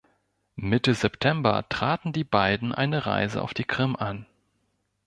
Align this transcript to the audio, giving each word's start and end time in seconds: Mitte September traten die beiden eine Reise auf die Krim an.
Mitte 0.55 0.95
September 0.95 1.69
traten 1.69 2.11
die 2.11 2.23
beiden 2.23 2.73
eine 2.73 3.05
Reise 3.05 3.39
auf 3.39 3.53
die 3.53 3.65
Krim 3.65 3.95
an. 3.95 4.25